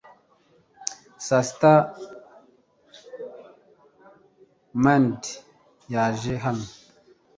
sasita 1.25 1.73
maned 4.83 5.21
yaje 5.93 6.33
hano 6.45 6.67